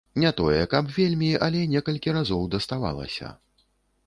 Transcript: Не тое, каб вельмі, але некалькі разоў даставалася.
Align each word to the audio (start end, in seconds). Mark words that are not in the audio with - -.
Не 0.21 0.29
тое, 0.37 0.61
каб 0.71 0.87
вельмі, 0.95 1.29
але 1.49 1.61
некалькі 1.75 2.17
разоў 2.17 2.49
даставалася. 2.57 3.31